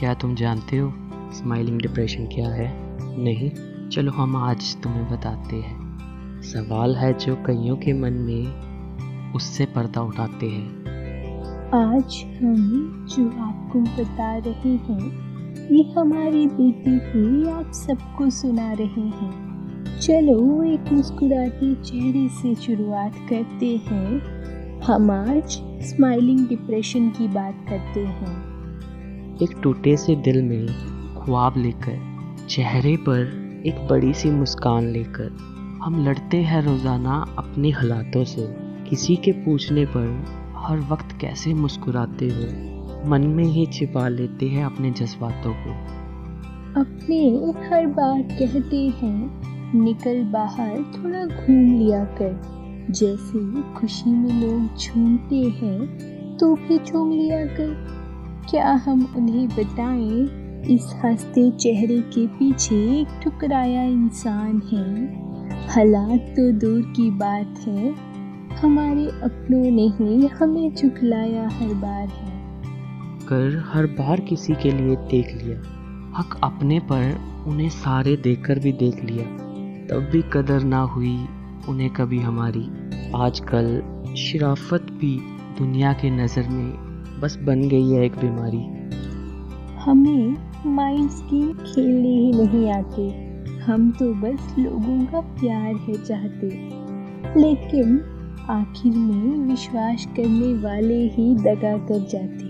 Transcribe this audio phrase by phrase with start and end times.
[0.00, 0.92] क्या तुम जानते हो
[1.32, 2.72] स्माइलिंग डिप्रेशन क्या है?
[3.22, 3.50] नहीं।
[3.88, 5.98] चलो हम आज तुम्हें बताते हैं।
[6.42, 8.46] सवाल है जो कईयों के मन में
[9.32, 10.68] उससे पर्दा उठाते हैं।
[11.68, 15.04] आज हम जो आपको बता रहे हैं,
[15.70, 19.60] ये हमारी बेटी हुई आप सबको सुना रहे हैं।
[20.00, 24.22] चलो एक मुस्कुराते चेहरे से शुरुआत करते हैं।
[24.80, 28.49] हम आज स्माइलिंग डिप्रेशन की बात करते हैं।
[29.42, 30.66] एक टूटे से दिल में
[31.16, 33.20] ख्वाब लेकर, चेहरे पर
[33.66, 35.36] एक बड़ी सी मुस्कान लेकर,
[35.82, 38.46] हम लड़ते हैं रोज़ाना अपने हालातों से।
[38.90, 40.24] किसी के पूछने पर
[40.56, 43.10] हर वक्त कैसे मुस्कुराते हो?
[43.10, 45.70] मन में ही छिपा लेते हैं अपने जज्बातों को।
[46.80, 47.18] अपने
[47.68, 52.40] हर बार कहते हैं, निकल बाहर थोड़ा घूम लिया कर।
[52.90, 53.40] जैसे
[53.74, 57.99] खुशी में लोग झूमते हैं तो भी झूम लिया कर।
[58.48, 60.40] क्या हम उन्हें बताएँ,
[60.74, 65.06] इस हँसते चेहरे के पीछे एक ठुकराया इंसान है?
[65.68, 67.94] हालात तो दूर की बात है।
[68.56, 72.30] हमारे अपनों ने ही हमें झुकलाया हर बार है।
[73.26, 75.58] कर हर बार किसी के लिए देख लिया।
[76.18, 79.24] हक अपने पर उन्हें सारे देखकर भी देख लिया।
[79.86, 81.26] तब भी कदर ना हुई
[81.68, 82.70] उन्हें कभी हमारी।
[83.16, 83.82] आजकल
[84.16, 85.20] शराफत भी
[85.58, 86.89] दुनिया के नज़र में
[87.22, 88.62] बस बन गई है एक बीमारी।
[89.76, 93.08] हमें माइंड गेम खेलने ही नहीं आते।
[93.62, 96.46] हम तो बस लोगों का प्यार है चाहते।
[97.40, 98.00] लेकिन
[98.50, 102.48] आखिर में विश्वास करने वाले ही दगा कर जाते।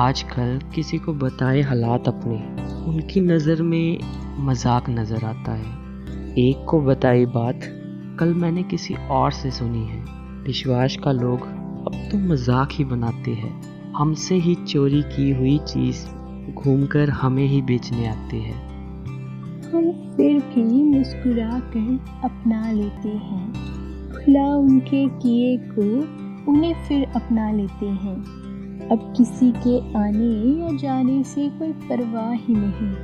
[0.00, 2.36] आजकल किसी को बताए हालात अपने।
[2.90, 3.98] उनकी नज़र में
[4.38, 5.84] मज़ाक नज़र आता है।
[6.38, 7.60] एक को बताई बात
[8.20, 10.04] कल मैंने किसी और से सुनी है।
[10.42, 11.46] विश्वास का लोग
[11.86, 16.06] अब तो मज़ाक ही बनाते हैं। हमसे ही चोरी की हुई चीज़
[16.54, 18.56] घूमकर हमें ही बेचने आते हैं।
[19.64, 23.52] हम फिर भी मुस्कुरा कर अपना लेते हैं।
[24.12, 25.82] खुला उनके किए को
[26.52, 28.16] उन्हें फिर अपना लेते हैं।
[28.88, 32.94] अब किसी के आने या जाने से कोई परवाह ही नहीं।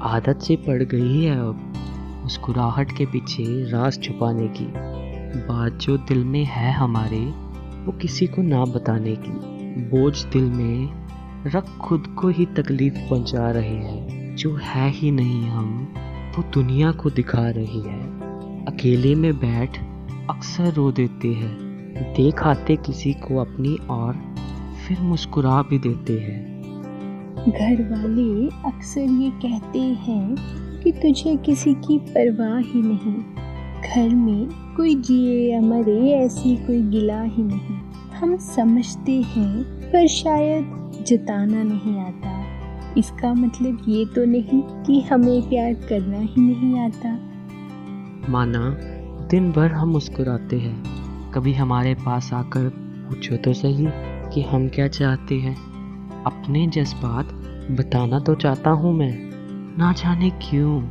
[0.00, 1.72] आदत से पड़ गई है अब
[2.22, 4.66] मुस्कुराहट के पीछे राज छुपाने की।
[5.48, 7.43] बात जो दिल में है हमारे
[7.84, 9.30] वो किसी को ना बताने की
[9.82, 11.04] बोझ दिल में
[11.46, 15.94] रख खुद को ही तकलीफ़ पहुँचा रहे हैं। जो है ही नहीं हम,
[16.36, 18.20] वो दुनिया को दिखा रही है।
[18.64, 19.78] अकेले में बैठ
[20.30, 21.56] अक्सर रो देते हैं।
[22.16, 24.34] देख आते किसी को अपनी और
[24.88, 26.62] फिर मुस्कुरा भी देते हैं।
[27.34, 30.36] घर वाले अक्सर ये कहते हैं
[30.80, 33.43] कि तुझे किसी की परवाह ही नहीं।
[33.92, 37.76] घर में कोई जिए या मरे ऐसी कोई गिला ही नहीं।
[38.20, 42.44] हम समझते हैं, पर शायद जताना नहीं आता।
[42.98, 47.18] इसका मतलब ये तो नहीं कि हमें प्यार करना ही नहीं आता।
[48.32, 48.70] माना,
[49.26, 50.84] दिन भर हम मुस्कुराते हैं।
[51.30, 53.86] कभी हमारे पास आकर पूछो तो सही
[54.34, 55.56] कि हम क्या चाहते हैं।
[56.24, 57.26] अपने जज्बात
[57.70, 59.18] बताना तो चाहता हूँ मैं।
[59.78, 60.82] ना जाने क्यों।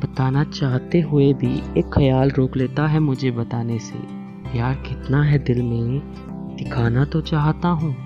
[0.00, 3.98] बताना चाहते हुए भी एक ख्याल रोक लेता है मुझे बताने से।
[4.52, 6.00] प्यार कितना है दिल में?
[6.56, 7.96] दिखाना तो चाहता हूँ,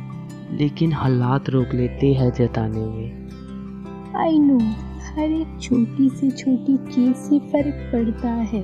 [0.52, 3.28] लेकिन हालात रोक लेते हैं जताने में।
[4.16, 4.58] आई नो
[5.14, 8.62] हर एक छोटी से छोटी चीज़ से फ़र्क पड़ता है।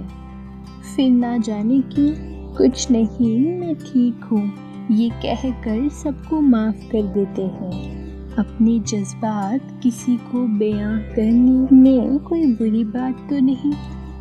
[0.97, 2.15] फिर ना जाने की
[2.55, 4.53] कुछ नहीं, मैं ठीक हूँ।
[4.91, 8.04] ये कहकर सबको माफ़ कर देते हैं।
[8.39, 13.73] अपने जज्बात किसी को बयां करने में कोई बुरी बात तो नहीं,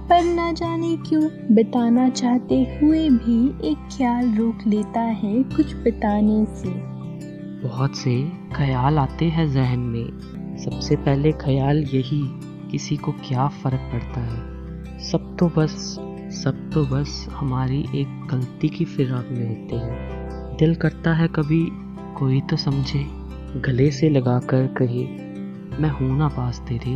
[0.09, 1.24] पर ना जाने क्यों
[1.56, 6.69] बताना चाहते हुए भी एक ख्याल रोक लेता है कुछ बताने से।
[7.68, 10.09] बहुत से ख्याल आते हैं जहन में।
[10.57, 12.22] सबसे पहले ख्याल यही,
[12.72, 14.53] किसी को क्या फ़र्क पड़ता है।
[15.00, 16.00] सब तो बस,
[16.44, 20.23] सब तो बस हमारी एक गलती की फिराक में होते हैं।
[20.59, 21.68] दिल करता है कभी
[22.19, 23.22] कोई तो समझे।
[23.56, 25.03] गले से लगाकर कहे
[25.82, 26.96] मैं हूँ ना पास तेरे।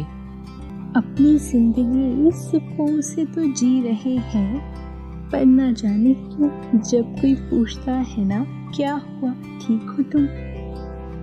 [0.96, 4.60] अपनी ज़िंदगी इस सुकून से तो जी रहे हैं
[5.30, 8.46] पर ना जाने क्यों जब कोई पूछता है ना
[8.76, 9.32] क्या हुआ?
[9.32, 10.24] ठीक हो तुम?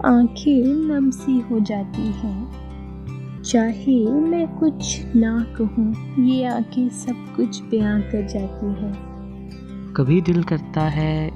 [0.07, 5.95] आँखें नम सी हो जाती हैं। चाहे मैं कुछ ना कहूँ
[6.25, 11.31] ये आँखें सब कुछ बयां कर जाती हैं। कभी दिल करता है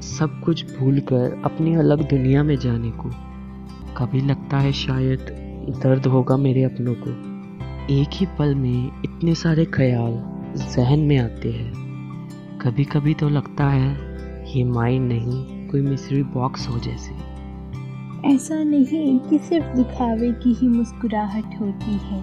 [0.00, 3.10] सब कुछ भूलकर अपनी अलग दुनिया में जाने को।
[3.96, 5.18] कभी लगता है शायद
[5.82, 7.10] दर्द होगा मेरे अपनों को।
[7.94, 10.12] एक ही पल में इतने सारे ख्याल
[10.56, 11.72] जहन में आते हैं।
[12.58, 14.16] कभी कभी तो लगता है
[14.56, 17.14] ये माइंड नहीं, कोई मिस्ट्री बॉक्स हो जैसे।
[18.28, 22.22] ऐसा नहीं कि सिर्फ़ दिखावे की ही मुस्कुराहट होती है।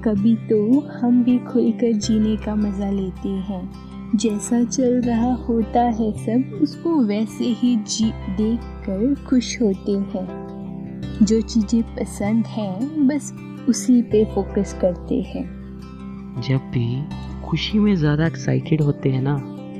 [0.00, 3.72] कभी तो हम भी खुलकर जीने का मज़ा लेते हैं।
[4.16, 10.43] जैसा चल रहा होता है सब, उसको वैसे ही जी देख कर खुश होते हैं।
[11.22, 13.32] जो चीज़ें पसंद हैं, बस
[13.68, 15.44] उसी पे फोकस करते हैं।
[16.40, 17.04] जब भी
[17.46, 19.36] खुशी में ज़्यादा एक्साइटेड होते हैं ना,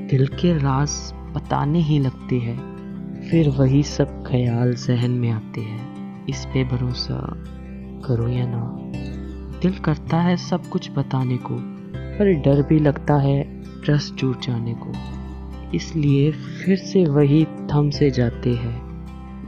[0.09, 2.75] दिल के राज बताने ही लगते हैं।
[3.29, 7.33] फिर वही सब ख्याल जहन में आते हैं। इस पे भरोसा
[8.05, 8.91] करो या ना।
[9.61, 11.55] दिल करता है सब कुछ बताने को,
[11.95, 13.43] पर डर भी लगता है
[13.85, 14.91] ट्रस्ट टूट जाने को।
[15.77, 18.84] इसलिए फिर से वही थम से जाते हैं।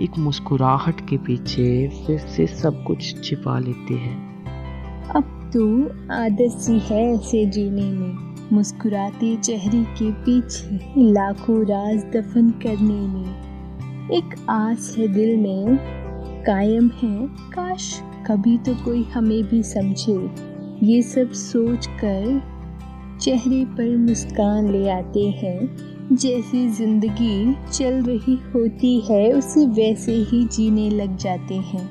[0.02, 4.46] एक मुस्कुराहट के पीछे फिर से सब कुछ छिपा लेते हैं।
[5.10, 10.80] अब तो आदत सी है ऐसे जीने में। मुस्कुराते चेहरे के पीछे,
[11.12, 15.78] लाखों राज दफन करने में। एक आस है दिल में,
[16.44, 20.32] कायम है काश कभी तो कोई हमें भी समझे।
[20.84, 22.42] ये सब सोच कर
[23.22, 25.76] चेहरे पर मुस्कान ले आते हैं।
[26.12, 31.86] जैसी ज़िंदगी चल रही होती है उसे वैसे ही जीने लग जाते हैं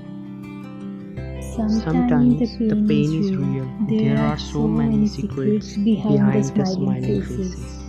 [1.56, 3.68] Sometimes the pain is real.
[3.90, 7.85] There are so many secrets behind the smiling faces.